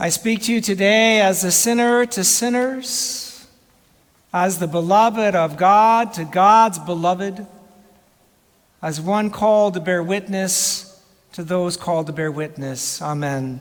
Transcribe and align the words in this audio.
I 0.00 0.10
speak 0.10 0.42
to 0.42 0.52
you 0.52 0.60
today 0.60 1.20
as 1.20 1.42
a 1.42 1.50
sinner 1.50 2.06
to 2.06 2.22
sinners, 2.22 3.48
as 4.32 4.60
the 4.60 4.68
beloved 4.68 5.34
of 5.34 5.56
God 5.56 6.12
to 6.12 6.24
God's 6.24 6.78
beloved, 6.78 7.44
as 8.80 9.00
one 9.00 9.30
called 9.30 9.74
to 9.74 9.80
bear 9.80 10.00
witness 10.00 11.02
to 11.32 11.42
those 11.42 11.76
called 11.76 12.06
to 12.06 12.12
bear 12.12 12.30
witness. 12.30 13.02
Amen. 13.02 13.60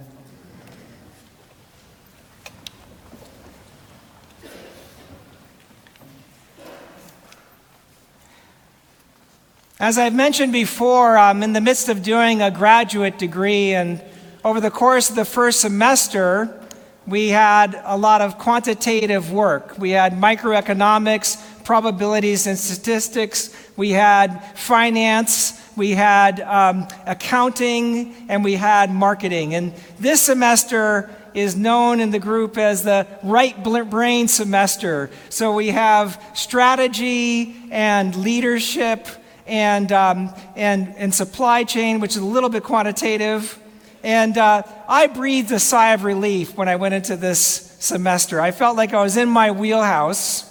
As 9.79 9.97
I've 9.97 10.13
mentioned 10.13 10.53
before, 10.53 11.17
I'm 11.17 11.41
in 11.41 11.53
the 11.53 11.61
midst 11.61 11.89
of 11.89 12.03
doing 12.03 12.43
a 12.43 12.51
graduate 12.51 13.17
degree 13.17 13.73
and 13.73 14.03
over 14.47 14.61
the 14.61 14.71
course 14.71 15.09
of 15.09 15.17
the 15.17 15.25
first 15.25 15.59
semester, 15.59 16.57
we 17.05 17.27
had 17.27 17.77
a 17.83 17.97
lot 17.97 18.21
of 18.21 18.37
quantitative 18.37 19.29
work. 19.29 19.77
We 19.77 19.89
had 19.89 20.13
microeconomics, 20.13 21.65
probabilities 21.65 22.47
and 22.47 22.57
statistics, 22.57 23.53
we 23.75 23.89
had 23.89 24.41
finance, 24.55 25.61
we 25.75 25.91
had 25.91 26.39
um, 26.39 26.87
accounting, 27.05 28.15
and 28.29 28.41
we 28.41 28.53
had 28.53 28.89
marketing. 28.89 29.53
And 29.53 29.73
this 29.99 30.21
semester 30.21 31.09
is 31.33 31.57
known 31.57 31.99
in 31.99 32.11
the 32.11 32.19
group 32.19 32.57
as 32.57 32.83
the 32.83 33.05
right 33.23 33.61
brain 33.89 34.29
semester. 34.29 35.09
So 35.27 35.53
we 35.55 35.67
have 35.71 36.23
strategy 36.33 37.53
and 37.69 38.15
leadership 38.15 39.07
and, 39.45 39.91
um, 39.91 40.33
and, 40.55 40.95
and 40.95 41.13
supply 41.13 41.65
chain, 41.65 41.99
which 41.99 42.11
is 42.11 42.21
a 42.21 42.25
little 42.25 42.49
bit 42.49 42.63
quantitative. 42.63 43.59
And 44.07 44.37
uh, 44.37 44.63
I 44.87 45.07
breathed 45.07 45.51
a 45.51 45.59
sigh 45.59 45.91
of 45.91 46.05
relief 46.05 46.55
when 46.55 46.69
I 46.69 46.77
went 46.77 46.93
into 46.93 47.17
this 47.17 47.39
semester. 47.39 48.39
I 48.39 48.51
felt 48.51 48.77
like 48.77 48.93
I 48.93 49.03
was 49.03 49.17
in 49.17 49.27
my 49.27 49.51
wheelhouse. 49.51 50.49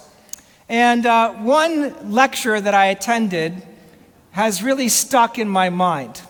And 0.69 1.07
uh, 1.07 1.33
one 1.33 2.11
lecture 2.11 2.61
that 2.61 2.75
I 2.75 2.85
attended 2.85 3.63
has 4.29 4.61
really 4.61 4.89
stuck 4.89 5.39
in 5.39 5.49
my 5.49 5.71
mind. 5.71 6.21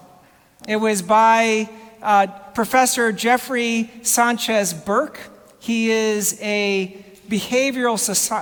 It 0.69 0.77
was 0.77 1.01
by 1.01 1.69
uh, 2.01 2.27
Professor 2.53 3.11
Jeffrey 3.11 3.91
Sanchez 4.03 4.73
Burks. 4.73 5.19
He 5.59 5.91
is 5.91 6.39
a 6.41 7.03
behavioral 7.27 7.99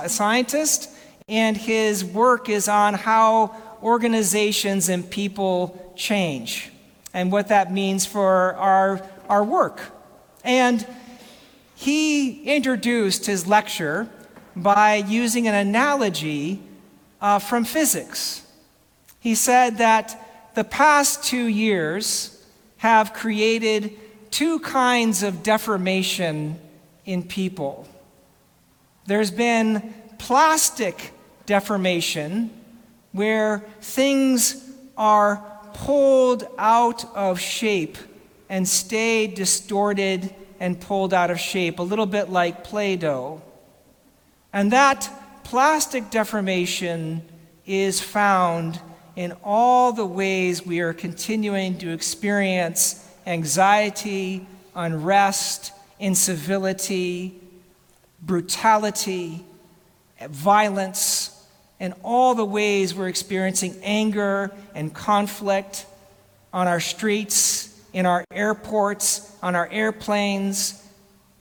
scientist, 0.08 0.90
and 1.26 1.56
his 1.56 2.04
work 2.04 2.48
is 2.48 2.68
on 2.68 2.94
how 2.94 3.56
organizations 3.82 4.88
and 4.88 5.10
people 5.10 5.92
change 5.96 6.70
and 7.16 7.32
what 7.32 7.48
that 7.48 7.72
means 7.72 8.04
for 8.04 8.54
our, 8.56 9.00
our 9.30 9.42
work. 9.42 9.80
And 10.44 10.86
he 11.74 12.42
introduced 12.42 13.24
his 13.24 13.46
lecture 13.46 14.06
by 14.54 14.96
using 14.96 15.48
an 15.48 15.54
analogy 15.54 16.60
uh, 17.22 17.38
from 17.38 17.64
physics. 17.64 18.46
He 19.18 19.34
said 19.34 19.78
that 19.78 20.52
the 20.54 20.62
past 20.62 21.24
two 21.24 21.46
years 21.46 22.44
have 22.78 23.14
created 23.14 23.98
two 24.30 24.58
kinds 24.58 25.22
of 25.22 25.42
deformation 25.42 26.60
in 27.06 27.22
people. 27.22 27.88
There's 29.06 29.30
been 29.30 29.94
plastic 30.18 31.12
deformation, 31.46 32.50
where 33.12 33.64
things 33.80 34.70
are 34.98 35.55
pulled 35.76 36.46
out 36.56 37.04
of 37.14 37.38
shape 37.38 37.98
and 38.48 38.66
stay 38.66 39.26
distorted 39.26 40.34
and 40.58 40.80
pulled 40.80 41.12
out 41.12 41.30
of 41.30 41.38
shape, 41.38 41.78
a 41.78 41.82
little 41.82 42.06
bit 42.06 42.30
like 42.30 42.64
Play 42.64 42.96
Doh. 42.96 43.42
And 44.52 44.72
that 44.72 45.10
plastic 45.44 46.10
deformation 46.10 47.22
is 47.66 48.00
found 48.00 48.80
in 49.16 49.32
all 49.44 49.92
the 49.92 50.06
ways 50.06 50.64
we 50.64 50.80
are 50.80 50.92
continuing 50.92 51.76
to 51.78 51.92
experience 51.92 53.06
anxiety, 53.26 54.46
unrest, 54.74 55.72
incivility, 55.98 57.38
brutality, 58.22 59.44
violence 60.28 61.25
and 61.78 61.94
all 62.02 62.34
the 62.34 62.44
ways 62.44 62.94
we're 62.94 63.08
experiencing 63.08 63.76
anger 63.82 64.50
and 64.74 64.94
conflict 64.94 65.86
on 66.52 66.66
our 66.66 66.80
streets, 66.80 67.78
in 67.92 68.06
our 68.06 68.24
airports, 68.30 69.36
on 69.42 69.54
our 69.54 69.68
airplanes, 69.70 70.82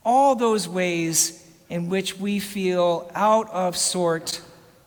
all 0.04 0.36
those 0.36 0.68
ways 0.68 1.46
in 1.70 1.90
which 1.90 2.18
we 2.20 2.40
feel 2.40 3.10
out 3.16 3.50
of 3.52 3.76
sort 3.76 4.42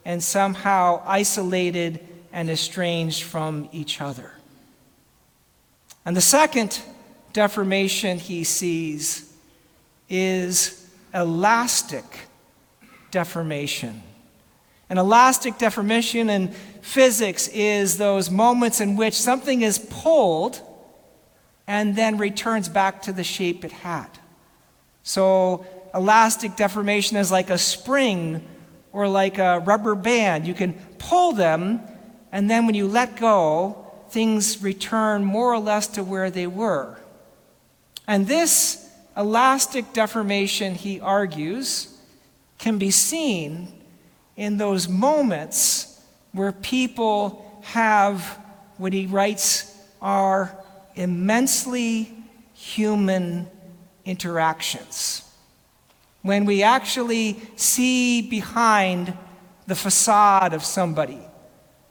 and 0.04 0.22
somehow 0.22 1.02
isolated 1.06 2.00
and 2.32 2.48
estranged 2.50 3.22
from 3.22 3.68
each 3.72 4.00
other. 4.00 4.32
And 6.04 6.16
the 6.16 6.20
second 6.20 6.80
deformation 7.32 8.18
he 8.18 8.44
sees 8.44 9.30
is 10.08 10.88
elastic 11.12 12.04
deformation. 13.10 14.02
An 14.90 14.98
elastic 14.98 15.58
deformation 15.58 16.30
in 16.30 16.48
physics 16.80 17.48
is 17.48 17.98
those 17.98 18.30
moments 18.30 18.80
in 18.80 18.96
which 18.96 19.14
something 19.14 19.62
is 19.62 19.78
pulled 19.78 20.60
and 21.66 21.94
then 21.94 22.16
returns 22.16 22.68
back 22.68 23.02
to 23.02 23.12
the 23.12 23.24
shape 23.24 23.64
it 23.64 23.72
had. 23.72 24.08
So, 25.02 25.66
elastic 25.94 26.56
deformation 26.56 27.16
is 27.18 27.30
like 27.30 27.50
a 27.50 27.58
spring 27.58 28.46
or 28.92 29.06
like 29.08 29.38
a 29.38 29.60
rubber 29.60 29.94
band. 29.94 30.46
You 30.46 30.54
can 30.54 30.72
pull 30.98 31.32
them, 31.32 31.80
and 32.32 32.50
then 32.50 32.66
when 32.66 32.74
you 32.74 32.88
let 32.88 33.16
go, 33.16 33.86
things 34.10 34.62
return 34.62 35.24
more 35.24 35.52
or 35.52 35.58
less 35.58 35.86
to 35.88 36.02
where 36.02 36.30
they 36.30 36.46
were. 36.46 36.98
And 38.06 38.26
this 38.26 38.90
elastic 39.16 39.92
deformation, 39.92 40.74
he 40.74 41.00
argues, 41.00 41.94
can 42.58 42.78
be 42.78 42.90
seen 42.90 43.77
in 44.38 44.56
those 44.56 44.88
moments 44.88 46.00
where 46.32 46.52
people 46.52 47.60
have 47.64 48.38
what 48.76 48.92
he 48.92 49.04
writes 49.04 49.76
are 50.00 50.56
immensely 50.94 52.14
human 52.54 53.48
interactions. 54.04 55.28
When 56.22 56.44
we 56.44 56.62
actually 56.62 57.40
see 57.56 58.22
behind 58.22 59.12
the 59.66 59.74
facade 59.74 60.54
of 60.54 60.64
somebody 60.64 61.18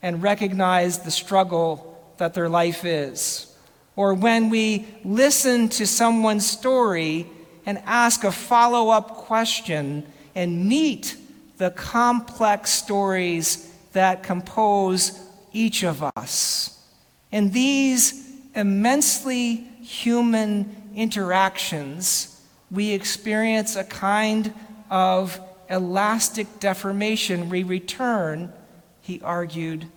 and 0.02 0.24
recognize 0.24 1.00
the 1.00 1.12
struggle 1.12 2.02
that 2.16 2.34
their 2.34 2.48
life 2.48 2.86
is. 2.86 3.54
Or 3.98 4.14
when 4.14 4.50
we 4.50 4.88
listen 5.04 5.68
to 5.70 5.86
someone's 5.86 6.50
story 6.50 7.28
and 7.66 7.82
ask 7.86 8.24
a 8.24 8.32
follow 8.32 8.90
up 8.90 9.18
question 9.18 10.08
and 10.34 10.66
meet 10.66 11.18
the 11.58 11.72
complex 11.72 12.72
stories 12.72 13.72
that 13.94 14.24
compose 14.24 15.20
each 15.54 15.84
of 15.84 16.04
us. 16.16 16.80
In 17.32 17.52
these 17.52 18.30
immensely 18.56 19.56
human 19.82 20.90
interactions, 20.96 22.42
we 22.72 22.92
experience 22.92 23.76
a 23.76 23.84
kind 23.84 24.54
of 24.90 25.40
elastic 25.70 26.60
deformation. 26.60 27.50
We 27.50 27.64
return, 27.64 28.54
he 29.02 29.22
argued, 29.22 29.88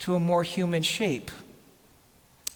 to 0.00 0.14
a 0.14 0.20
more 0.20 0.42
human 0.42 0.82
shape. 0.82 1.30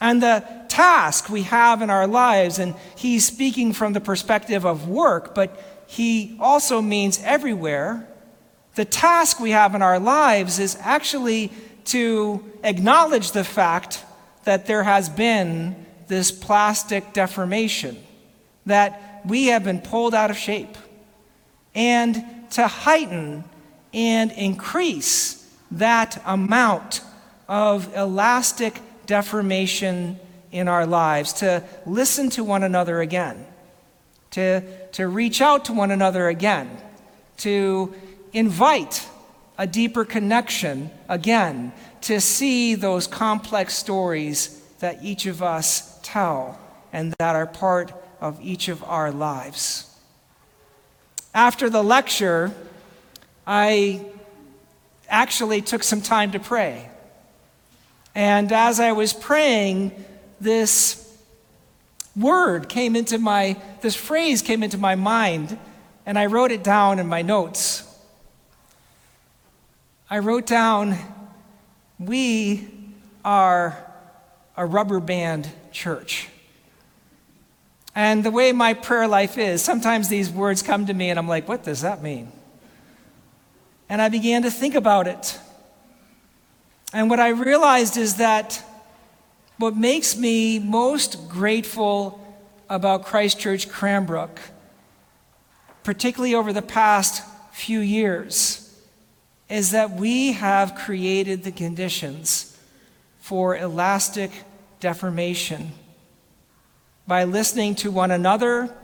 And 0.00 0.22
the 0.22 0.44
task 0.68 1.28
we 1.28 1.42
have 1.42 1.82
in 1.82 1.90
our 1.90 2.06
lives, 2.06 2.58
and 2.58 2.74
he's 2.96 3.26
speaking 3.26 3.72
from 3.72 3.94
the 3.94 4.00
perspective 4.00 4.64
of 4.64 4.88
work, 4.88 5.34
but 5.34 5.84
he 5.88 6.36
also 6.40 6.80
means 6.80 7.20
everywhere 7.24 8.06
the 8.74 8.84
task 8.84 9.40
we 9.40 9.50
have 9.50 9.74
in 9.74 9.82
our 9.82 9.98
lives 9.98 10.58
is 10.58 10.76
actually 10.80 11.52
to 11.86 12.44
acknowledge 12.62 13.32
the 13.32 13.44
fact 13.44 14.04
that 14.44 14.66
there 14.66 14.82
has 14.82 15.08
been 15.08 15.86
this 16.06 16.30
plastic 16.30 17.12
deformation, 17.12 17.96
that 18.66 19.22
we 19.26 19.46
have 19.46 19.64
been 19.64 19.80
pulled 19.80 20.14
out 20.14 20.30
of 20.30 20.36
shape, 20.36 20.76
and 21.74 22.24
to 22.50 22.66
heighten 22.66 23.44
and 23.92 24.32
increase 24.32 25.46
that 25.70 26.20
amount 26.24 27.02
of 27.46 27.94
elastic 27.96 28.80
deformation 29.06 30.18
in 30.50 30.68
our 30.68 30.86
lives, 30.86 31.32
to 31.34 31.62
listen 31.84 32.30
to 32.30 32.44
one 32.44 32.62
another 32.62 33.00
again, 33.00 33.46
to, 34.30 34.62
to 34.92 35.08
reach 35.08 35.40
out 35.40 35.66
to 35.66 35.72
one 35.72 35.90
another 35.90 36.28
again, 36.28 36.70
to 37.38 37.94
invite 38.38 39.04
a 39.58 39.66
deeper 39.66 40.04
connection 40.04 40.88
again, 41.08 41.72
to 42.00 42.20
see 42.20 42.76
those 42.76 43.08
complex 43.08 43.74
stories 43.74 44.62
that 44.78 45.02
each 45.02 45.26
of 45.26 45.42
us 45.42 45.98
tell 46.04 46.56
and 46.92 47.12
that 47.18 47.34
are 47.34 47.46
part 47.46 47.92
of 48.20 48.40
each 48.40 48.68
of 48.68 48.84
our 48.84 49.10
lives. 49.10 49.92
After 51.34 51.68
the 51.68 51.82
lecture, 51.82 52.52
I 53.44 54.06
actually 55.08 55.60
took 55.60 55.82
some 55.82 56.00
time 56.00 56.30
to 56.30 56.38
pray. 56.38 56.88
And 58.14 58.52
as 58.52 58.78
I 58.78 58.92
was 58.92 59.12
praying, 59.12 59.92
this 60.40 61.04
word 62.14 62.68
came 62.68 62.94
into 62.94 63.18
my, 63.18 63.56
this 63.80 63.96
phrase 63.96 64.40
came 64.40 64.62
into 64.62 64.78
my 64.78 64.94
mind, 64.94 65.58
and 66.06 66.16
I 66.16 66.26
wrote 66.26 66.52
it 66.52 66.62
down 66.62 67.00
in 67.00 67.08
my 67.08 67.22
notes. 67.22 67.87
I 70.10 70.18
wrote 70.20 70.46
down, 70.46 70.96
We 71.98 72.68
are 73.24 73.76
a 74.56 74.64
rubber 74.64 75.00
band 75.00 75.48
church. 75.70 76.28
And 77.94 78.22
the 78.22 78.30
way 78.30 78.52
my 78.52 78.74
prayer 78.74 79.08
life 79.08 79.38
is, 79.38 79.60
sometimes 79.60 80.08
these 80.08 80.30
words 80.30 80.62
come 80.62 80.86
to 80.86 80.94
me 80.94 81.10
and 81.10 81.18
I'm 81.18 81.26
like, 81.26 81.48
what 81.48 81.64
does 81.64 81.80
that 81.80 82.00
mean? 82.00 82.30
And 83.88 84.00
I 84.00 84.08
began 84.08 84.42
to 84.42 84.50
think 84.50 84.76
about 84.76 85.08
it. 85.08 85.38
And 86.92 87.10
what 87.10 87.18
I 87.18 87.30
realized 87.30 87.96
is 87.96 88.16
that 88.16 88.62
what 89.56 89.76
makes 89.76 90.16
me 90.16 90.60
most 90.60 91.28
grateful 91.28 92.24
about 92.70 93.04
Christ 93.04 93.40
Church 93.40 93.68
Cranbrook, 93.68 94.38
particularly 95.82 96.34
over 96.36 96.52
the 96.52 96.62
past 96.62 97.24
few 97.50 97.80
years, 97.80 98.67
is 99.48 99.70
that 99.70 99.92
we 99.92 100.32
have 100.32 100.74
created 100.74 101.42
the 101.42 101.52
conditions 101.52 102.56
for 103.20 103.56
elastic 103.56 104.30
deformation 104.80 105.72
by 107.06 107.24
listening 107.24 107.74
to 107.74 107.90
one 107.90 108.10
another, 108.10 108.74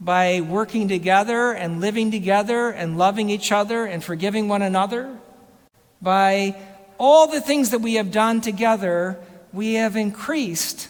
by 0.00 0.40
working 0.40 0.88
together 0.88 1.52
and 1.52 1.80
living 1.80 2.10
together 2.10 2.70
and 2.70 2.96
loving 2.96 3.28
each 3.28 3.52
other 3.52 3.84
and 3.84 4.02
forgiving 4.02 4.48
one 4.48 4.62
another, 4.62 5.18
by 6.00 6.56
all 6.98 7.26
the 7.26 7.40
things 7.40 7.70
that 7.70 7.80
we 7.80 7.94
have 7.94 8.10
done 8.10 8.40
together, 8.40 9.18
we 9.52 9.74
have 9.74 9.96
increased 9.96 10.88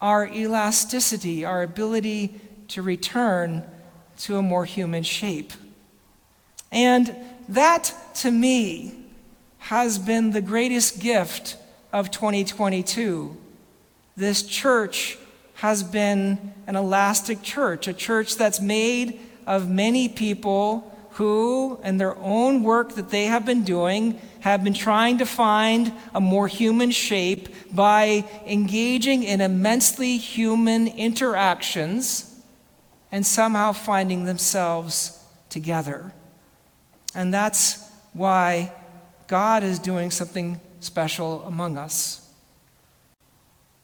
our 0.00 0.26
elasticity, 0.26 1.44
our 1.44 1.62
ability 1.62 2.38
to 2.68 2.82
return 2.82 3.64
to 4.18 4.36
a 4.36 4.42
more 4.42 4.66
human 4.66 5.02
shape. 5.02 5.52
And 6.70 7.14
that, 7.48 7.94
to 8.16 8.30
me, 8.30 8.94
has 9.58 9.98
been 9.98 10.32
the 10.32 10.40
greatest 10.40 11.00
gift 11.00 11.56
of 11.92 12.10
2022. 12.10 13.36
This 14.16 14.42
church 14.42 15.18
has 15.54 15.82
been 15.82 16.52
an 16.66 16.76
elastic 16.76 17.42
church, 17.42 17.88
a 17.88 17.92
church 17.92 18.36
that's 18.36 18.60
made 18.60 19.20
of 19.46 19.68
many 19.68 20.08
people 20.08 20.90
who, 21.12 21.78
in 21.84 21.96
their 21.96 22.16
own 22.16 22.62
work 22.62 22.96
that 22.96 23.10
they 23.10 23.26
have 23.26 23.46
been 23.46 23.62
doing, 23.62 24.20
have 24.40 24.64
been 24.64 24.74
trying 24.74 25.18
to 25.18 25.24
find 25.24 25.92
a 26.12 26.20
more 26.20 26.48
human 26.48 26.90
shape 26.90 27.48
by 27.72 28.24
engaging 28.46 29.22
in 29.22 29.40
immensely 29.40 30.16
human 30.16 30.88
interactions 30.88 32.38
and 33.12 33.24
somehow 33.24 33.72
finding 33.72 34.24
themselves 34.24 35.24
together. 35.48 36.12
And 37.14 37.32
that's 37.32 37.88
why 38.12 38.72
God 39.26 39.62
is 39.62 39.78
doing 39.78 40.10
something 40.10 40.60
special 40.80 41.42
among 41.44 41.78
us. 41.78 42.20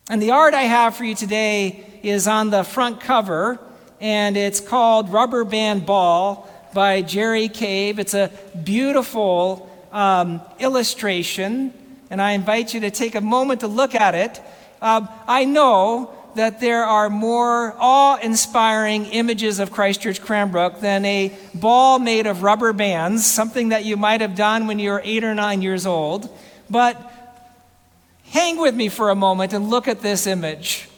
And 0.08 0.20
the 0.20 0.32
art 0.32 0.54
I 0.54 0.62
have 0.62 0.96
for 0.96 1.04
you 1.04 1.14
today 1.14 1.84
is 2.02 2.26
on 2.26 2.50
the 2.50 2.64
front 2.64 3.00
cover, 3.00 3.60
and 4.00 4.36
it's 4.36 4.60
called 4.60 5.12
Rubber 5.12 5.44
Band 5.44 5.86
Ball 5.86 6.48
by 6.74 7.02
Jerry 7.02 7.48
Cave. 7.48 7.98
It's 7.98 8.14
a 8.14 8.30
beautiful 8.64 9.70
um, 9.92 10.40
illustration, 10.58 11.72
and 12.10 12.20
I 12.20 12.32
invite 12.32 12.74
you 12.74 12.80
to 12.80 12.90
take 12.90 13.14
a 13.14 13.20
moment 13.20 13.60
to 13.60 13.68
look 13.68 13.94
at 13.94 14.14
it. 14.14 14.40
Um, 14.82 15.08
I 15.28 15.44
know 15.44 16.12
that 16.36 16.60
there 16.60 16.84
are 16.84 17.10
more 17.10 17.74
awe 17.78 18.16
inspiring 18.16 19.06
images 19.06 19.58
of 19.58 19.70
Christ 19.70 20.02
Church 20.02 20.20
Cranbrook 20.20 20.80
than 20.80 21.04
a 21.04 21.36
ball 21.54 21.98
made 21.98 22.26
of 22.26 22.42
rubber 22.42 22.72
bands, 22.72 23.26
something 23.26 23.70
that 23.70 23.84
you 23.84 23.96
might 23.96 24.20
have 24.20 24.34
done 24.34 24.66
when 24.66 24.78
you 24.78 24.90
were 24.90 25.02
eight 25.04 25.24
or 25.24 25.34
nine 25.34 25.62
years 25.62 25.86
old. 25.86 26.28
But 26.68 26.96
hang 28.24 28.58
with 28.58 28.74
me 28.74 28.88
for 28.88 29.10
a 29.10 29.14
moment 29.14 29.52
and 29.52 29.70
look 29.70 29.88
at 29.88 30.00
this 30.00 30.26
image. 30.26 30.88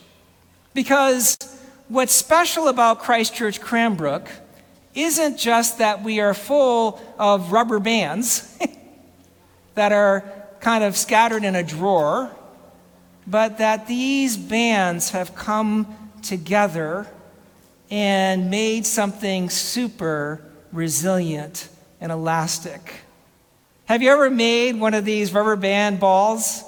Because 0.75 1.37
what's 1.89 2.13
special 2.13 2.69
about 2.69 3.01
Christ 3.01 3.35
Church 3.35 3.61
Cranbrook 3.61 4.29
isn't 4.95 5.39
just 5.39 5.79
that 5.79 6.03
we 6.03 6.21
are 6.21 6.35
full 6.35 7.01
of 7.19 7.53
rubber 7.53 7.79
bands 7.79 8.59
that 9.75 9.93
are 9.93 10.25
kind 10.61 10.85
of 10.85 10.97
scattered 10.97 11.45
in 11.45 11.57
a 11.57 11.63
drawer 11.63 12.31
but 13.27 13.59
that 13.59 13.87
these 13.87 14.37
bands 14.37 15.11
have 15.11 15.35
come 15.35 15.95
together 16.23 17.07
and 17.91 18.51
made 18.51 18.87
something 18.87 19.51
super 19.51 20.43
resilient 20.73 21.69
and 22.01 22.11
elastic. 22.11 22.95
Have 23.85 24.03
you 24.03 24.11
ever 24.11 24.31
made 24.31 24.81
one 24.81 24.95
of 24.95 25.05
these 25.05 25.33
rubber 25.33 25.57
band 25.57 26.01
balls? 26.01 26.65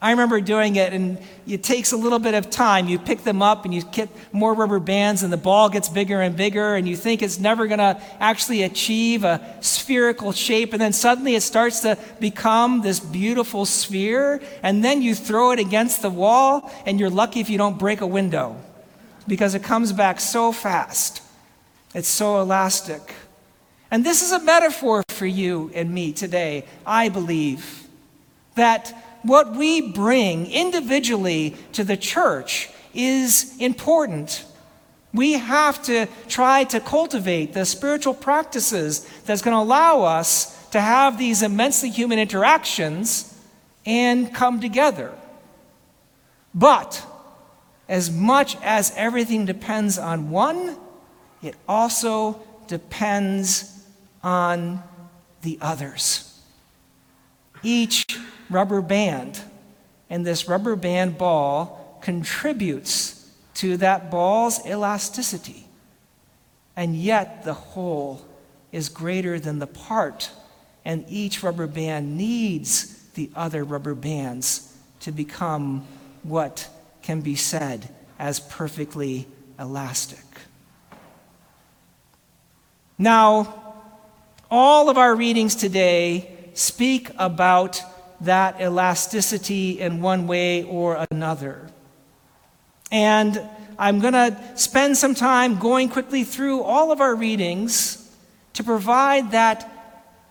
I 0.00 0.12
remember 0.12 0.40
doing 0.40 0.76
it, 0.76 0.92
and 0.92 1.18
it 1.44 1.64
takes 1.64 1.90
a 1.90 1.96
little 1.96 2.20
bit 2.20 2.34
of 2.34 2.50
time. 2.50 2.88
You 2.88 3.00
pick 3.00 3.24
them 3.24 3.42
up 3.42 3.64
and 3.64 3.74
you 3.74 3.82
get 3.82 4.08
more 4.32 4.54
rubber 4.54 4.78
bands, 4.78 5.24
and 5.24 5.32
the 5.32 5.36
ball 5.36 5.68
gets 5.68 5.88
bigger 5.88 6.20
and 6.20 6.36
bigger, 6.36 6.76
and 6.76 6.88
you 6.88 6.94
think 6.94 7.20
it's 7.20 7.40
never 7.40 7.66
going 7.66 7.80
to 7.80 8.00
actually 8.20 8.62
achieve 8.62 9.24
a 9.24 9.40
spherical 9.60 10.30
shape, 10.30 10.72
and 10.72 10.80
then 10.80 10.92
suddenly 10.92 11.34
it 11.34 11.42
starts 11.42 11.80
to 11.80 11.98
become 12.20 12.82
this 12.82 13.00
beautiful 13.00 13.66
sphere, 13.66 14.40
and 14.62 14.84
then 14.84 15.02
you 15.02 15.16
throw 15.16 15.50
it 15.50 15.58
against 15.58 16.00
the 16.00 16.10
wall, 16.10 16.70
and 16.86 17.00
you're 17.00 17.10
lucky 17.10 17.40
if 17.40 17.50
you 17.50 17.58
don't 17.58 17.78
break 17.78 18.00
a 18.00 18.06
window 18.06 18.56
because 19.26 19.56
it 19.56 19.64
comes 19.64 19.92
back 19.92 20.20
so 20.20 20.52
fast. 20.52 21.22
It's 21.92 22.08
so 22.08 22.40
elastic. 22.40 23.14
And 23.90 24.06
this 24.06 24.22
is 24.22 24.30
a 24.30 24.38
metaphor 24.38 25.02
for 25.08 25.26
you 25.26 25.72
and 25.74 25.90
me 25.92 26.12
today, 26.12 26.66
I 26.86 27.08
believe, 27.08 27.88
that 28.54 28.94
what 29.22 29.54
we 29.54 29.80
bring 29.80 30.50
individually 30.50 31.56
to 31.72 31.84
the 31.84 31.96
church 31.96 32.70
is 32.94 33.56
important. 33.58 34.44
We 35.12 35.32
have 35.34 35.82
to 35.84 36.06
try 36.28 36.64
to 36.64 36.80
cultivate 36.80 37.54
the 37.54 37.64
spiritual 37.64 38.14
practices 38.14 39.08
that's 39.24 39.42
going 39.42 39.56
to 39.56 39.62
allow 39.62 40.02
us 40.02 40.54
to 40.70 40.80
have 40.80 41.18
these 41.18 41.42
immensely 41.42 41.88
human 41.88 42.18
interactions 42.18 43.34
and 43.86 44.34
come 44.34 44.60
together. 44.60 45.12
But 46.54 47.04
as 47.88 48.10
much 48.10 48.56
as 48.62 48.92
everything 48.96 49.46
depends 49.46 49.98
on 49.98 50.30
one, 50.30 50.76
it 51.42 51.54
also 51.66 52.42
depends 52.66 53.82
on 54.22 54.82
the 55.42 55.58
others. 55.62 56.27
Each 57.62 58.04
rubber 58.50 58.80
band. 58.80 59.40
And 60.10 60.26
this 60.26 60.48
rubber 60.48 60.76
band 60.76 61.18
ball 61.18 61.98
contributes 62.02 63.30
to 63.54 63.76
that 63.78 64.10
ball's 64.10 64.64
elasticity. 64.66 65.66
And 66.76 66.94
yet 66.96 67.44
the 67.44 67.54
whole 67.54 68.24
is 68.72 68.88
greater 68.88 69.40
than 69.40 69.58
the 69.58 69.66
part. 69.66 70.30
And 70.84 71.04
each 71.08 71.42
rubber 71.42 71.66
band 71.66 72.16
needs 72.16 73.02
the 73.14 73.30
other 73.34 73.64
rubber 73.64 73.94
bands 73.94 74.76
to 75.00 75.12
become 75.12 75.86
what 76.22 76.68
can 77.02 77.20
be 77.20 77.34
said 77.34 77.88
as 78.18 78.40
perfectly 78.40 79.26
elastic. 79.58 80.24
Now, 82.96 83.74
all 84.50 84.88
of 84.88 84.98
our 84.98 85.14
readings 85.14 85.54
today 85.54 86.37
speak 86.58 87.10
about 87.18 87.80
that 88.20 88.60
elasticity 88.60 89.80
in 89.80 90.02
one 90.02 90.26
way 90.26 90.64
or 90.64 91.06
another. 91.12 91.70
And 92.90 93.40
I'm 93.78 94.00
going 94.00 94.14
to 94.14 94.36
spend 94.56 94.96
some 94.96 95.14
time 95.14 95.58
going 95.58 95.88
quickly 95.88 96.24
through 96.24 96.62
all 96.62 96.90
of 96.90 97.00
our 97.00 97.14
readings 97.14 98.10
to 98.54 98.64
provide 98.64 99.30
that 99.30 99.72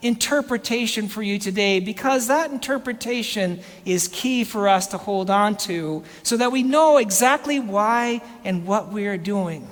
interpretation 0.02 1.08
for 1.08 1.24
you 1.24 1.40
today 1.40 1.80
because 1.80 2.28
that 2.28 2.52
interpretation 2.52 3.62
is 3.86 4.10
key 4.10 4.44
for 4.44 4.68
us 4.68 4.88
to 4.88 4.98
hold 4.98 5.30
on 5.30 5.56
to 5.56 6.04
so 6.24 6.36
that 6.36 6.52
we 6.52 6.62
know 6.62 6.98
exactly 6.98 7.60
why 7.60 8.22
and 8.44 8.66
what 8.66 8.92
we 8.92 9.08
are 9.08 9.18
doing. 9.18 9.66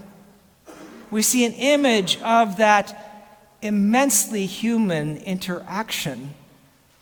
We 1.12 1.22
see 1.22 1.46
an 1.46 1.52
image 1.54 2.20
of 2.22 2.58
that 2.58 3.58
immensely 3.62 4.46
human 4.46 5.18
interaction 5.18 6.34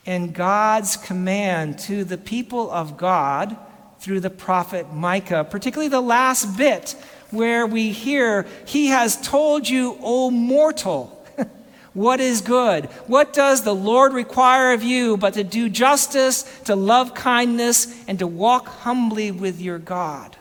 in 0.06 0.32
God's 0.32 0.98
command 0.98 1.80
to 1.80 2.04
the 2.04 2.18
people 2.18 2.70
of 2.72 2.98
God 2.98 3.58
through 4.00 4.20
the 4.20 4.30
prophet 4.30 4.94
Micah, 4.94 5.46
particularly 5.50 5.90
the 5.90 6.02
last 6.02 6.58
bit 6.58 6.96
where 7.32 7.66
we 7.66 7.92
hear, 7.92 8.46
He 8.66 8.88
has 8.88 9.20
told 9.22 9.68
you, 9.68 9.98
O 10.02 10.30
mortal 10.30 11.26
what 11.94 12.20
is 12.20 12.42
good? 12.42 12.86
What 13.08 13.34
does 13.34 13.64
the 13.64 13.74
Lord 13.74 14.14
require 14.14 14.74
of 14.74 14.84
you 14.84 15.18
but 15.18 15.34
to 15.36 15.44
do 15.44 15.70
justice, 15.70 16.44
to 16.66 16.76
love 16.76 17.14
kindness, 17.14 18.04
and 18.08 18.20
to 18.20 18.28
walk 18.28 18.68
humbly 18.68 19.32
with 19.32 19.62
your 19.62 19.80
God? 19.80 20.36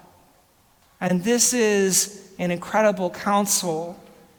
And 1.00 1.24
this 1.24 1.52
is 1.52 2.30
an 2.38 2.50
incredible 2.50 3.10
counsel 3.10 3.98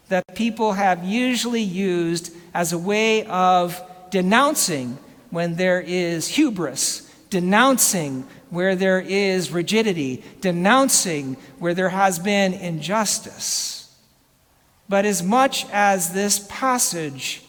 that 0.10 0.24
people 0.36 0.74
have 0.74 1.03
usually 1.03 1.62
used 1.62 2.36
as 2.53 2.72
a 2.72 2.77
way 2.77 3.25
of 3.25 3.82
denouncing 4.12 4.98
when 5.34 5.56
there 5.56 5.82
is 5.82 6.28
hubris, 6.28 7.12
denouncing 7.32 8.24
where 8.52 8.75
there 8.75 9.02
is 9.02 9.50
rigidity, 9.50 10.24
denouncing 10.42 11.36
where 11.58 11.74
there 11.74 11.90
has 11.90 12.20
been 12.20 12.54
injustice. 12.54 13.98
But 14.88 15.06
as 15.06 15.24
much 15.24 15.66
as 15.72 16.13
this 16.13 16.46
passage 16.52 17.42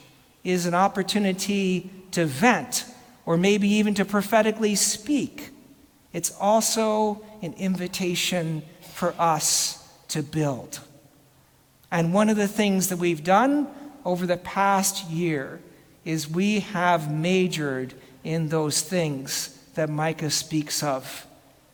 is 0.44 0.64
an 0.64 0.72
opportunity 0.72 1.90
to 2.12 2.24
vent, 2.24 2.86
or 3.26 3.36
maybe 3.36 3.68
even 3.68 3.92
to 3.96 4.06
prophetically 4.06 4.76
speak, 4.76 5.50
it's 6.14 6.34
also 6.40 7.22
an 7.42 7.52
invitation 7.58 8.62
for 8.94 9.14
us 9.18 9.86
to 10.08 10.22
build. 10.22 10.80
And 11.90 12.14
one 12.14 12.30
of 12.30 12.38
the 12.38 12.48
things 12.48 12.88
that 12.88 12.96
we've 12.96 13.22
done 13.22 13.68
over 14.06 14.24
the 14.24 14.38
past 14.38 15.10
year 15.10 15.60
is 16.04 16.28
we 16.28 16.60
have 16.60 17.12
majored 17.12 17.94
in 18.22 18.48
those 18.48 18.80
things 18.80 19.58
that 19.74 19.90
Micah 19.90 20.30
speaks 20.30 20.82
of. 20.82 21.26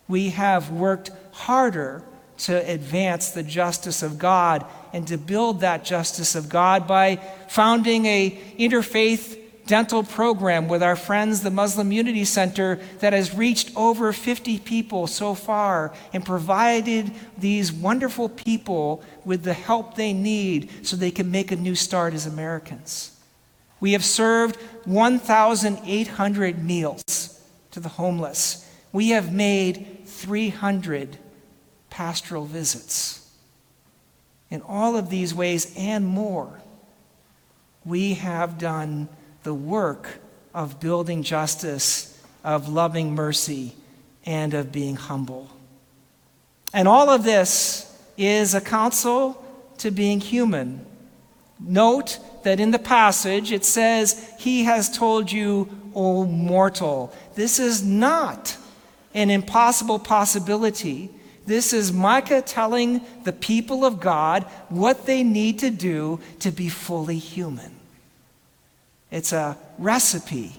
We 0.08 0.30
have 0.30 0.70
worked 0.70 1.10
harder 1.32 2.02
to 2.38 2.70
advance 2.70 3.30
the 3.30 3.42
justice 3.42 4.02
of 4.02 4.18
God 4.18 4.64
and 4.92 5.06
to 5.08 5.18
build 5.18 5.60
that 5.60 5.84
justice 5.84 6.34
of 6.34 6.48
God 6.48 6.86
by 6.86 7.16
founding 7.48 8.06
a 8.06 8.30
interfaith 8.58 9.38
dental 9.66 10.02
program 10.02 10.66
with 10.66 10.82
our 10.82 10.96
friends 10.96 11.42
the 11.42 11.50
Muslim 11.50 11.92
Unity 11.92 12.24
Center 12.24 12.80
that 12.98 13.12
has 13.12 13.32
reached 13.32 13.70
over 13.76 14.12
50 14.12 14.58
people 14.58 15.06
so 15.06 15.34
far 15.34 15.94
and 16.12 16.26
provided 16.26 17.12
these 17.38 17.72
wonderful 17.72 18.28
people 18.28 19.00
with 19.24 19.44
the 19.44 19.52
help 19.52 19.94
they 19.94 20.12
need 20.12 20.70
so 20.84 20.96
they 20.96 21.12
can 21.12 21.30
make 21.30 21.52
a 21.52 21.56
new 21.56 21.76
start 21.76 22.14
as 22.14 22.26
Americans. 22.26 23.19
We 23.80 23.92
have 23.92 24.04
served 24.04 24.56
1,800 24.84 26.64
meals 26.64 27.40
to 27.70 27.80
the 27.80 27.88
homeless. 27.88 28.68
We 28.92 29.10
have 29.10 29.32
made 29.32 30.02
300 30.06 31.16
pastoral 31.88 32.44
visits. 32.44 33.30
In 34.50 34.62
all 34.62 34.96
of 34.96 35.10
these 35.10 35.34
ways 35.34 35.72
and 35.76 36.06
more, 36.06 36.60
we 37.84 38.14
have 38.14 38.58
done 38.58 39.08
the 39.42 39.54
work 39.54 40.20
of 40.54 40.80
building 40.80 41.22
justice, 41.22 42.20
of 42.44 42.68
loving 42.68 43.14
mercy, 43.14 43.74
and 44.26 44.52
of 44.52 44.72
being 44.72 44.96
humble. 44.96 45.50
And 46.74 46.86
all 46.86 47.08
of 47.08 47.24
this 47.24 47.86
is 48.16 48.54
a 48.54 48.60
counsel 48.60 49.42
to 49.78 49.90
being 49.90 50.20
human. 50.20 50.84
Note 51.62 52.18
that 52.42 52.60
in 52.60 52.70
the 52.70 52.78
passage 52.78 53.52
it 53.52 53.64
says, 53.64 54.32
He 54.38 54.64
has 54.64 54.96
told 54.96 55.30
you, 55.30 55.68
O 55.94 56.24
mortal. 56.24 57.12
This 57.34 57.58
is 57.58 57.84
not 57.84 58.56
an 59.14 59.30
impossible 59.30 59.98
possibility. 59.98 61.10
This 61.46 61.72
is 61.72 61.92
Micah 61.92 62.42
telling 62.42 63.00
the 63.24 63.32
people 63.32 63.84
of 63.84 64.00
God 64.00 64.44
what 64.68 65.06
they 65.06 65.22
need 65.22 65.58
to 65.60 65.70
do 65.70 66.20
to 66.40 66.50
be 66.50 66.68
fully 66.68 67.18
human. 67.18 67.76
It's 69.10 69.32
a 69.32 69.58
recipe 69.78 70.52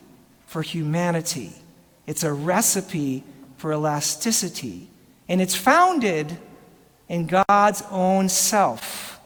for 0.48 0.62
humanity, 0.62 1.54
it's 2.06 2.24
a 2.24 2.34
recipe 2.34 3.24
for 3.56 3.72
elasticity, 3.72 4.90
and 5.30 5.42
it's 5.42 5.56
founded 5.56 6.38
in 7.08 7.28
God's 7.28 7.84
own 7.90 8.28
self. 8.28 9.20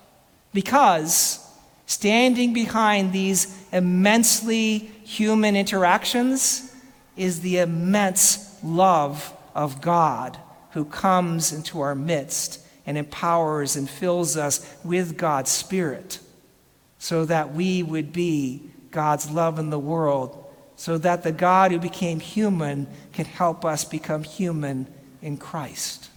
Because 0.53 1.44
standing 1.85 2.53
behind 2.53 3.13
these 3.13 3.55
immensely 3.71 4.77
human 5.03 5.55
interactions 5.55 6.73
is 7.15 7.41
the 7.41 7.59
immense 7.59 8.57
love 8.63 9.33
of 9.53 9.81
God 9.81 10.37
who 10.71 10.85
comes 10.85 11.53
into 11.53 11.79
our 11.81 11.95
midst 11.95 12.59
and 12.85 12.97
empowers 12.97 13.75
and 13.75 13.89
fills 13.89 14.35
us 14.37 14.75
with 14.83 15.17
God's 15.17 15.51
Spirit 15.51 16.19
so 16.99 17.25
that 17.25 17.53
we 17.53 17.83
would 17.83 18.11
be 18.11 18.61
God's 18.91 19.29
love 19.29 19.59
in 19.59 19.69
the 19.69 19.79
world, 19.79 20.43
so 20.75 20.97
that 20.97 21.23
the 21.23 21.31
God 21.31 21.71
who 21.71 21.79
became 21.79 22.19
human 22.19 22.87
can 23.13 23.25
help 23.25 23.63
us 23.63 23.85
become 23.85 24.23
human 24.23 24.87
in 25.21 25.37
Christ. 25.37 26.09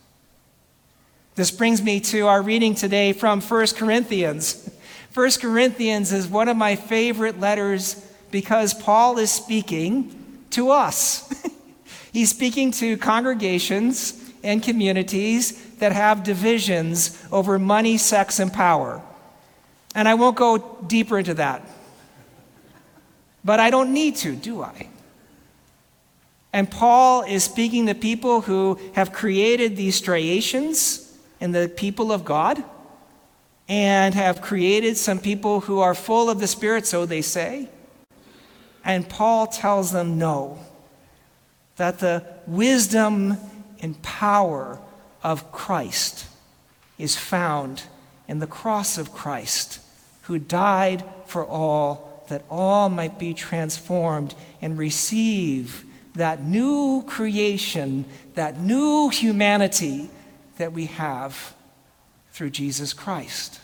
This 1.34 1.50
brings 1.50 1.82
me 1.82 2.00
to 2.00 2.26
our 2.26 2.42
reading 2.42 2.74
today 2.74 3.12
from 3.12 3.40
1 3.40 3.66
Corinthians. 3.76 4.70
1 5.14 5.30
Corinthians 5.40 6.12
is 6.12 6.28
one 6.28 6.48
of 6.48 6.56
my 6.56 6.76
favorite 6.76 7.40
letters 7.40 7.94
because 8.30 8.74
Paul 8.74 9.18
is 9.18 9.30
speaking 9.30 10.44
to 10.50 10.70
us. 10.70 11.32
He's 12.12 12.30
speaking 12.30 12.70
to 12.72 12.96
congregations 12.96 14.22
and 14.42 14.62
communities 14.62 15.76
that 15.76 15.92
have 15.92 16.24
divisions 16.24 17.22
over 17.32 17.58
money, 17.58 17.96
sex, 17.96 18.38
and 18.38 18.52
power. 18.52 19.02
And 19.94 20.08
I 20.08 20.14
won't 20.14 20.36
go 20.36 20.58
deeper 20.86 21.18
into 21.18 21.34
that. 21.34 21.62
But 23.44 23.60
I 23.60 23.70
don't 23.70 23.92
need 23.92 24.16
to, 24.16 24.36
do 24.36 24.62
I? 24.62 24.88
And 26.52 26.70
Paul 26.70 27.22
is 27.22 27.44
speaking 27.44 27.86
to 27.86 27.94
people 27.94 28.42
who 28.42 28.78
have 28.94 29.12
created 29.12 29.76
these 29.76 29.94
striations 29.94 31.16
in 31.40 31.52
the 31.52 31.68
people 31.68 32.12
of 32.12 32.24
God 32.24 32.62
and 33.68 34.14
have 34.14 34.40
created 34.40 34.96
some 34.96 35.18
people 35.18 35.60
who 35.60 35.80
are 35.80 35.94
full 35.94 36.30
of 36.30 36.40
the 36.40 36.46
Spirit, 36.46 36.86
so 36.86 37.04
they 37.04 37.20
say. 37.20 37.68
And 38.84 39.08
Paul 39.08 39.46
tells 39.46 39.92
them 39.92 40.18
no, 40.18 40.58
that 41.76 41.98
the 41.98 42.24
wisdom 42.46 43.36
and 43.80 44.00
power 44.02 44.80
of 45.22 45.52
Christ 45.52 46.26
is 46.96 47.16
found 47.16 47.82
in 48.26 48.38
the 48.38 48.46
cross 48.46 48.96
of 48.96 49.12
Christ, 49.12 49.80
who 50.22 50.38
died 50.38 51.04
for 51.26 51.44
all, 51.44 52.24
that 52.28 52.44
all 52.50 52.88
might 52.88 53.18
be 53.18 53.34
transformed 53.34 54.34
and 54.62 54.78
receive 54.78 55.84
that 56.14 56.42
new 56.42 57.04
creation, 57.06 58.06
that 58.34 58.58
new 58.58 59.10
humanity 59.10 60.08
that 60.56 60.72
we 60.72 60.86
have 60.86 61.54
through 62.38 62.50
Jesus 62.50 62.92
Christ. 62.92 63.58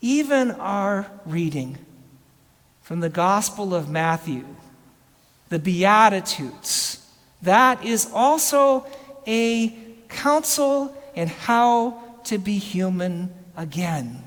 Even 0.00 0.52
our 0.52 1.10
reading 1.24 1.76
from 2.82 3.00
the 3.00 3.08
Gospel 3.08 3.74
of 3.74 3.90
Matthew 3.90 4.44
the 5.48 5.58
Beatitudes. 5.58 7.04
That 7.42 7.84
is 7.84 8.08
also 8.14 8.86
a 9.26 9.76
counsel 10.08 10.96
in 11.16 11.26
how 11.26 12.00
to 12.26 12.38
be 12.38 12.58
human 12.58 13.34
again. 13.56 14.22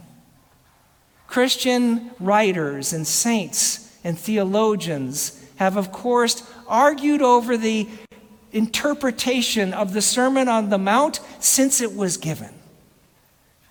Christian 1.25 2.11
writers 2.19 2.91
and 2.91 3.07
saints 3.07 3.97
and 4.03 4.19
theologians 4.19 5.41
have, 5.55 5.77
of 5.77 5.93
course, 5.93 6.43
argued 6.67 7.21
over 7.21 7.55
the 7.55 7.87
interpretation 8.51 9.73
of 9.73 9.93
the 9.93 10.01
Sermon 10.01 10.47
on 10.47 10.69
the 10.69 10.77
Mount 10.77 11.19
since 11.39 11.81
it 11.81 11.95
was 11.95 12.17
given. 12.17 12.53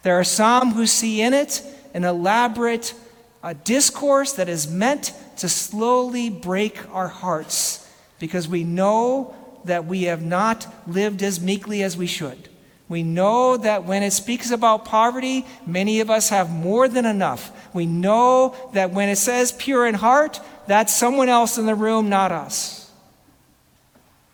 There 0.03 0.19
are 0.19 0.25
some 0.25 0.73
who 0.73 0.87
see 0.87 1.21
in 1.21 1.35
it 1.35 1.63
an 1.95 2.05
elaborate 2.05 2.95
uh, 3.43 3.55
discourse 3.65 4.33
that 4.35 4.49
is 4.49 4.71
meant 4.71 5.13
to 5.39 5.49
slowly 5.49 6.31
break 6.31 6.79
our 6.95 7.09
hearts 7.09 7.89
because 8.19 8.49
we 8.49 8.65
know 8.65 9.35
that 9.65 9.85
we 9.85 10.05
have 10.05 10.23
not 10.23 10.67
lived 10.87 11.23
as 11.23 11.41
meekly 11.41 11.83
as 11.83 11.97
we 11.97 12.07
should. 12.07 12.49
We 12.89 13.03
know 13.03 13.59
that 13.59 13.85
when 13.85 14.03
it 14.03 14.13
speaks 14.13 14.51
about 14.51 14.87
poverty, 14.87 15.45
many 15.67 16.01
of 16.01 16.09
us 16.09 16.31
have 16.31 16.51
more 16.51 16.89
than 16.89 17.05
enough. 17.05 17.53
We 17.75 17.85
know 17.85 18.57
that 18.73 18.93
when 18.93 19.11
it 19.11 19.17
says 19.17 19.53
pure 19.53 19.87
in 19.87 19.95
heart, 19.95 20.41
that's 20.67 20.95
someone 20.95 21.29
else 21.29 21.59
in 21.59 21.67
the 21.67 21.75
room, 21.75 22.09
not 22.09 22.33
us. 22.33 22.78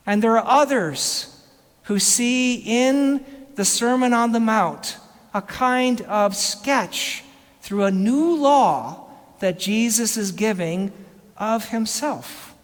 And 0.07 0.23
there 0.23 0.39
are 0.39 0.47
others 0.47 1.43
who 1.85 1.99
see 1.99 2.57
in 2.57 3.25
the 3.55 3.65
Sermon 3.65 4.13
on 4.13 4.33
the 4.33 4.41
Mount 4.41 4.99
a 5.33 5.43
kind 5.43 6.01
of 6.03 6.37
sketch 6.37 7.25
through 7.61 7.85
a 7.85 7.91
new 7.91 8.37
law 8.37 9.09
that 9.41 9.59
Jesus 9.59 10.17
is 10.17 10.33
giving 10.33 10.93
of 11.37 11.71
himself. 11.71 12.55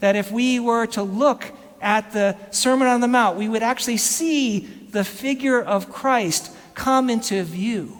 That 0.00 0.16
if 0.16 0.30
we 0.30 0.58
were 0.60 0.86
to 0.88 1.02
look 1.02 1.52
at 1.80 2.12
the 2.12 2.36
Sermon 2.50 2.88
on 2.88 3.00
the 3.00 3.08
Mount, 3.08 3.36
we 3.36 3.48
would 3.48 3.62
actually 3.62 3.98
see 3.98 4.60
the 4.90 5.04
figure 5.04 5.60
of 5.60 5.92
Christ 5.92 6.54
come 6.74 7.10
into 7.10 7.42
view 7.42 7.98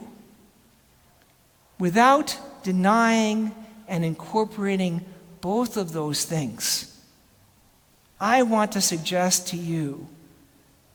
without 1.79 2.39
denying 2.63 3.55
and 3.87 4.05
incorporating 4.05 5.05
both 5.41 5.77
of 5.77 5.93
those 5.93 6.25
things. 6.25 6.94
I 8.25 8.41
want 8.41 8.73
to 8.73 8.81
suggest 8.81 9.49
to 9.49 9.59
you 9.59 10.09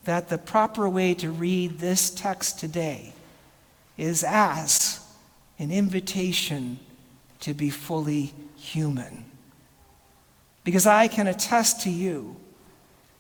that 0.05 0.29
the 0.29 0.39
proper 0.39 0.89
way 0.89 1.13
to 1.13 1.29
read 1.29 1.77
this 1.77 2.09
text 2.09 2.57
today 2.57 3.13
is 3.97 4.23
as 4.23 4.99
an 5.59 5.71
invitation 5.71 6.79
to 7.41 7.53
be 7.53 7.69
fully 7.69 8.33
human. 8.57 9.25
Because 10.63 10.87
I 10.87 11.07
can 11.07 11.27
attest 11.27 11.81
to 11.81 11.91
you 11.91 12.35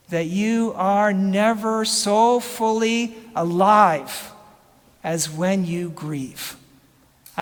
that 0.09 0.25
you 0.25 0.73
are 0.75 1.13
never 1.13 1.85
so 1.85 2.39
fully 2.39 3.13
alive 3.35 4.31
as 5.03 5.29
when 5.29 5.65
you 5.65 5.91
grieve. 5.91 6.57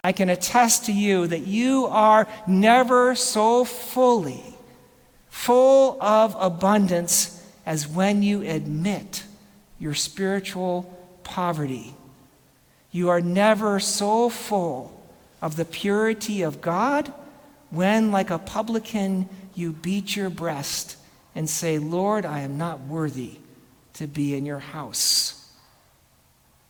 I 0.04 0.12
can 0.12 0.28
attest 0.28 0.84
to 0.88 0.92
you 0.92 1.28
that 1.28 1.48
you 1.48 1.86
are 1.86 2.28
never 2.46 3.16
so 3.16 3.64
fully 3.64 4.57
full 5.38 6.02
of 6.02 6.36
abundance 6.40 7.42
as 7.66 7.88
when 7.88 8.24
you 8.24 8.42
admit 8.42 9.24
your 9.80 9.94
spiritual 9.94 10.84
poverty. 11.24 11.94
You 12.92 13.10
are 13.10 13.22
never 13.22 13.80
so 13.80 14.30
full 14.30 15.00
of 15.42 15.56
the 15.56 15.64
purity 15.64 16.42
of 16.42 16.60
God 16.60 17.14
when, 17.70 18.12
like 18.12 18.32
a 18.32 18.40
publican, 18.40 19.30
you 19.54 19.74
beat 19.74 20.16
your 20.16 20.32
breast 20.32 20.98
and 21.36 21.48
say, 21.48 21.78
Lord, 21.78 22.26
I 22.26 22.40
am 22.40 22.58
not 22.58 22.82
worthy 22.82 23.38
to 23.94 24.08
be 24.08 24.36
in 24.36 24.46
your 24.46 24.60
house. 24.60 25.50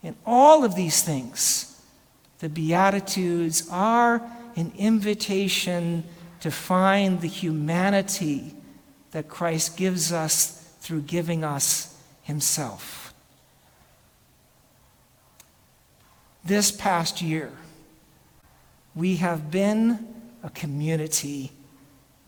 In 0.04 0.16
all 0.26 0.66
of 0.66 0.76
these 0.76 1.02
things, 1.02 1.82
the 2.40 2.50
Beatitudes 2.50 3.68
are 3.72 4.22
an 4.56 4.74
invitation 4.78 6.04
to 6.42 6.52
find 6.52 7.22
the 7.22 7.28
humanity 7.28 8.54
that 9.18 9.28
Christ 9.28 9.78
gives 9.78 10.12
us 10.14 10.64
through 10.80 11.02
giving 11.02 11.44
us 11.44 12.00
Himself. 12.22 13.16
This 16.46 16.70
past 16.70 17.20
year, 17.20 17.52
we 18.94 19.16
have 19.16 19.50
been 19.50 20.08
a 20.44 20.52
community 20.52 21.52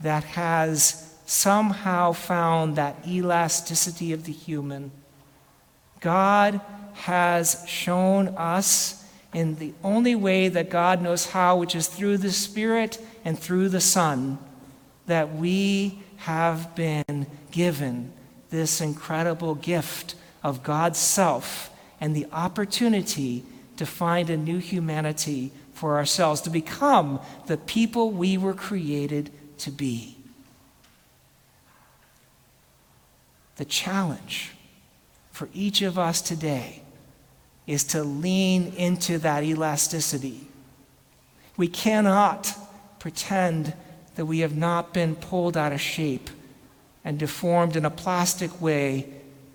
that 0.02 0.24
has 0.24 1.16
somehow 1.28 2.12
found 2.12 2.76
that 2.78 3.08
elasticity 3.08 4.12
of 4.12 4.24
the 4.24 4.34
human. 4.34 4.90
God 6.00 6.60
has 6.94 7.64
shown 7.68 8.30
us 8.30 9.06
in 9.32 9.58
the 9.58 9.76
only 9.84 10.16
way 10.16 10.48
that 10.48 10.72
God 10.72 11.04
knows 11.04 11.30
how, 11.30 11.56
which 11.56 11.76
is 11.76 11.86
through 11.86 12.18
the 12.18 12.32
Spirit 12.32 13.00
and 13.24 13.38
through 13.38 13.70
the 13.70 13.80
Son, 13.80 14.40
that 15.10 15.36
we 15.36 16.00
have 16.18 16.76
been 16.76 17.28
given 17.52 18.12
this 18.50 18.82
incredible 18.82 19.56
gift 19.56 20.16
of 20.44 20.64
God's 20.64 21.00
self 21.00 21.70
and 22.02 22.16
the 22.16 22.28
opportunity 22.32 23.44
to 23.78 23.86
find 23.86 24.30
a 24.30 24.38
new 24.38 24.58
humanity 24.58 25.52
for 25.74 25.98
ourselves, 25.98 26.42
to 26.42 26.50
become 26.50 27.20
the 27.48 27.58
people 27.58 28.12
we 28.12 28.38
were 28.38 28.54
created 28.54 29.32
to 29.60 29.72
be. 29.72 30.18
The 33.56 33.66
challenge 33.66 34.52
for 35.32 35.50
each 35.54 35.82
of 35.82 35.98
us 35.98 36.22
today 36.22 36.82
is 37.68 37.84
to 37.86 38.04
lean 38.04 38.74
into 38.76 39.18
that 39.20 39.44
elasticity. 39.44 40.48
We 41.56 41.68
cannot 41.68 42.54
pretend 43.00 43.74
that 44.20 44.26
we 44.26 44.40
have 44.40 44.58
not 44.58 44.94
been 44.94 45.16
pulled 45.16 45.56
out 45.56 45.72
of 45.72 45.80
shape 45.80 46.30
and 47.06 47.18
deformed 47.18 47.78
in 47.78 47.86
a 47.86 47.90
plastic 47.90 48.60
way 48.60 49.08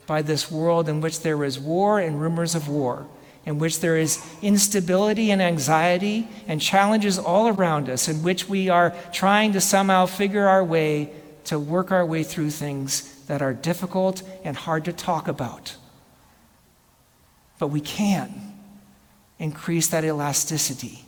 by 0.07 0.22
this 0.22 0.50
world 0.50 0.88
in 0.88 1.03
which 1.03 1.20
there 1.20 1.44
is 1.44 1.59
war 1.59 2.00
and 2.00 2.18
rumors 2.18 2.55
of 2.55 2.66
war 2.66 3.07
in 3.44 3.59
which 3.59 3.81
there 3.81 3.98
is 3.98 4.24
instability 4.40 5.31
and 5.31 5.42
anxiety 5.42 6.27
and 6.48 6.62
challenges 6.62 7.18
all 7.18 7.48
around 7.48 7.90
us, 7.90 8.09
in 8.09 8.22
which 8.22 8.48
we 8.48 8.70
are 8.70 8.94
trying 9.12 9.53
to 9.53 9.61
somehow 9.61 10.07
figure 10.07 10.48
our 10.48 10.64
way 10.64 11.12
to 11.44 11.59
work 11.59 11.92
our 11.92 12.07
way 12.07 12.22
through 12.22 12.48
things 12.48 13.22
that 13.27 13.42
are 13.42 13.53
difficult 13.53 14.22
and 14.44 14.57
hard 14.57 14.83
to 14.87 14.94
talk 14.94 15.29
about. 15.29 15.77
But 17.59 17.66
we 17.66 17.83
can 17.83 18.55
increase 19.38 19.88
that 19.88 20.07
elasticity. 20.07 21.05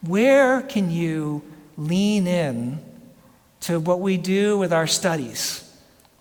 Where 0.00 0.62
can 0.62 0.92
you 0.92 1.42
lean 1.76 2.26
in 2.26 2.80
to 3.60 3.80
what 3.80 4.00
we 4.00 4.16
do 4.16 4.58
with 4.58 4.72
our 4.72 4.86
studies? 4.86 5.64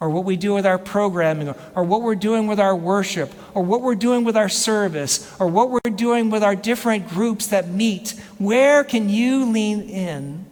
or 0.04 0.10
what 0.10 0.26
we 0.26 0.36
do 0.36 0.54
with 0.54 0.66
our 0.66 0.78
programming, 0.78 1.48
or, 1.76 1.84
what 1.86 2.02
we're 2.02 2.13
doing 2.13 2.46
with 2.46 2.60
our 2.60 2.76
worship, 2.76 3.32
or 3.54 3.63
what 3.63 3.80
we're 3.80 3.96
doing 3.96 4.26
with 4.26 4.36
our 4.36 4.50
service, 4.50 5.34
or 5.39 5.48
what 5.48 5.70
we're 5.70 5.80
doing 5.96 6.30
with 6.30 6.44
our 6.44 6.58
different 6.58 7.08
groups 7.08 7.48
that 7.48 7.70
meet, 7.70 8.10
where 8.38 8.84
can 8.84 9.08
you 9.08 9.50
lean 9.50 9.80
in 9.84 10.46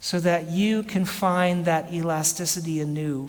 so 0.00 0.18
that 0.18 0.50
you 0.50 0.82
can 0.82 1.04
find 1.04 1.64
that 1.64 1.92
elasticity 1.92 2.80
anew? 2.80 3.28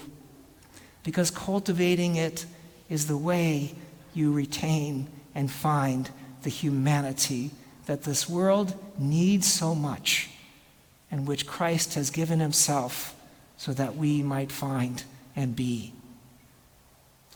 Because 1.04 1.30
cultivating 1.30 2.16
it 2.16 2.48
is 2.90 3.06
the 3.06 3.16
way 3.16 3.76
you 4.16 4.34
retain 4.34 5.08
and 5.36 5.52
find 5.52 6.10
the 6.42 6.50
humanity 6.50 7.52
that 7.86 8.02
this 8.06 8.28
world 8.28 8.74
needs 8.98 9.46
so 9.46 9.76
much, 9.76 10.32
and 11.12 11.28
which 11.28 11.45
Christ 11.45 11.93
has 11.95 12.10
given 12.10 12.39
himself 12.39 13.15
so 13.58 13.74
that 13.74 13.95
we 13.95 14.24
might 14.24 14.52
find 14.52 15.04
and 15.36 15.56
be. 15.56 15.93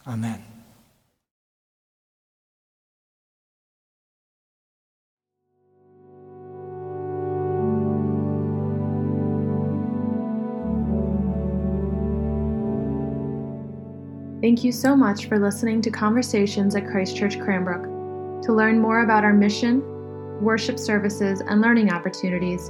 Amen. 0.07 0.43
Thank 14.45 14.63
you 14.63 14.71
so 14.71 14.95
much 14.95 15.25
for 15.25 15.39
listening 15.39 15.81
to 15.81 15.89
Conversations 15.89 16.75
at 16.75 16.85
Christ 16.85 17.17
Church 17.17 17.39
Cranbrook. 17.39 18.43
To 18.43 18.53
learn 18.53 18.79
more 18.79 19.01
about 19.01 19.23
our 19.23 19.33
mission, 19.33 19.81
worship 20.39 20.77
services, 20.77 21.41
and 21.41 21.61
learning 21.61 21.91
opportunities, 21.91 22.69